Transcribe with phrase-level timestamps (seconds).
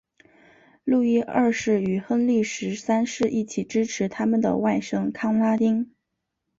[0.83, 5.93] 路易二世与亨利十三世一起支持他们的外甥康拉丁。